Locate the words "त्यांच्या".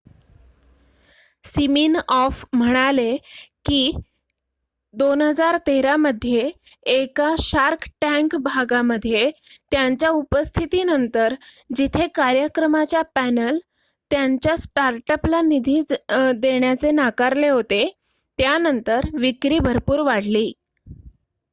9.71-10.09, 14.11-14.55